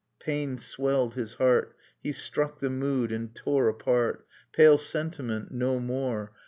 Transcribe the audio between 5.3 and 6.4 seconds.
no more.